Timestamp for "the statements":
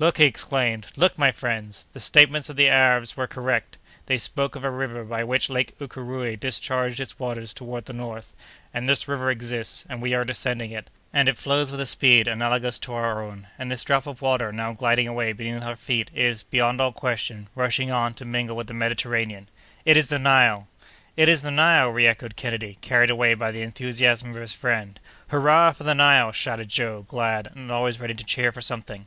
1.92-2.48